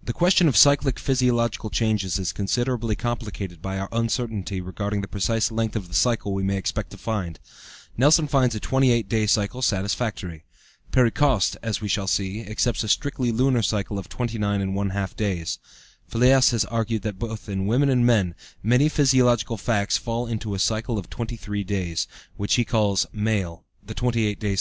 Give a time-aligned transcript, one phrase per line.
[0.00, 5.50] The question of cyclic physiological changes is considerably complicated by our uncertainty regarding the precise
[5.50, 7.40] length of the cycle we may expect to find.
[7.96, 10.44] Nelson finds a 28 day cycle satisfactory.
[10.92, 15.58] Perry Coste, as we shall see, accepts a strictly lunar cycle of 29½ days.
[16.08, 20.60] Fliess has argued that in both women and men, many physiological facts fall into a
[20.60, 22.06] cycle of 23 days,
[22.36, 24.48] which he calls male, the 28 day cycle being female.
[24.52, 24.56] (W.